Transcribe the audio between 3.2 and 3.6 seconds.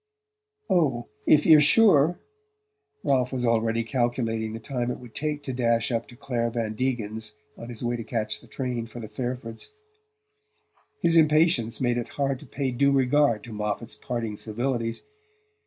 was